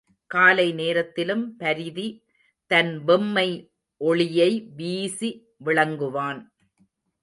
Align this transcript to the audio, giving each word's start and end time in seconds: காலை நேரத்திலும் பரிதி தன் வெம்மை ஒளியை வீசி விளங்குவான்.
காலை 0.31 0.65
நேரத்திலும் 0.71 1.43
பரிதி 1.57 2.07
தன் 2.71 2.91
வெம்மை 3.07 3.47
ஒளியை 4.01 4.51
வீசி 4.75 5.31
விளங்குவான். 5.65 6.41